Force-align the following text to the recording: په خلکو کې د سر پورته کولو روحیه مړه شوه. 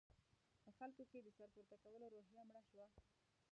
په 0.63 0.71
خلکو 0.77 1.03
کې 1.11 1.19
د 1.21 1.27
سر 1.37 1.47
پورته 1.53 1.75
کولو 1.83 2.05
روحیه 2.13 2.43
مړه 2.47 2.61
شوه. 2.69 2.85